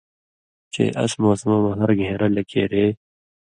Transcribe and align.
چے 0.73 0.83
اس 1.01 1.11
موسمہ 1.21 1.55
مہ 1.63 1.71
ہر 1.79 1.89
گھېن٘رہ 1.99 2.27
لکېرے 2.35 2.85